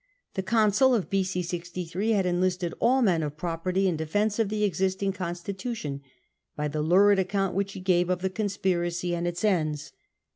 [0.33, 1.43] The consul of B.c.
[1.43, 6.01] 63 had en listed all men of property in defence of the existing constitution
[6.55, 9.91] by the lurid account which he gave of the conspiracy and its ends.